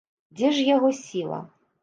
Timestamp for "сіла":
1.03-1.39